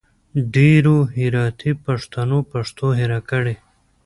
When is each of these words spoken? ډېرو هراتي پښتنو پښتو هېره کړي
ډېرو 0.55 0.95
هراتي 1.17 1.71
پښتنو 1.85 2.37
پښتو 2.51 2.87
هېره 2.99 3.19
کړي 3.29 3.55